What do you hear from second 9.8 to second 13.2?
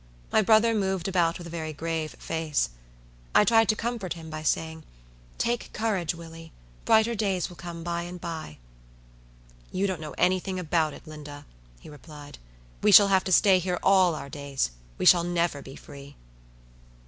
don't know any thing about it, Linda," he replied. "We shall